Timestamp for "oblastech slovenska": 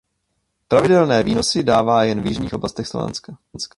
2.53-3.37